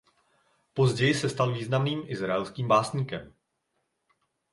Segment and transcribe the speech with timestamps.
[0.73, 3.33] Později se stal významným izraelským básníkem.